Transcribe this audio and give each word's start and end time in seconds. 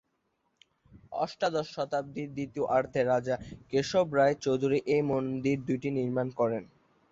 অষ্টাদশ 1.15 1.67
শতাব্দীর 1.75 2.29
দ্বিতীয়ার্ধে 2.33 3.01
রাজা 3.03 3.35
কেশবরায় 3.71 4.35
চৌধুরী 4.43 4.79
এই 4.93 5.03
মন্দির 5.11 5.57
দুইটি 5.67 5.89
নির্মাণ 5.97 6.27
করেন। 6.39 6.63